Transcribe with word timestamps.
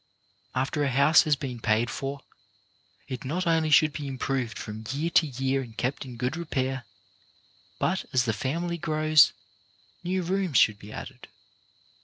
After 0.55 0.81
a 0.83 0.89
house 0.89 1.21
has 1.25 1.35
been 1.35 1.59
paid 1.59 1.87
for, 1.91 2.21
it 3.07 3.23
not 3.23 3.45
only 3.45 3.69
should 3.69 3.93
be 3.93 4.07
improved 4.07 4.57
from 4.57 4.83
year 4.91 5.11
to 5.11 5.27
year 5.27 5.61
and 5.61 5.77
kept 5.77 6.05
ON 6.07 6.15
GETTING 6.15 6.15
A 6.15 6.15
HOME 6.15 6.15
61 6.15 6.15
in 6.15 6.17
good 6.17 6.37
repair, 6.77 6.85
but, 7.77 8.05
as 8.11 8.25
the 8.25 8.33
family 8.33 8.79
grows, 8.79 9.31
new 10.03 10.23
rooms 10.23 10.57
should 10.57 10.79
be 10.79 10.91
added. 10.91 11.27